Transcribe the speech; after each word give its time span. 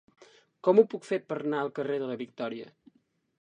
Com 0.67 0.79
ho 0.79 0.85
puc 0.93 1.05
fer 1.09 1.19
per 1.33 1.37
anar 1.41 1.59
al 1.65 1.69
carrer 1.81 1.99
de 2.05 2.09
la 2.13 2.17
Victòria? 2.23 2.73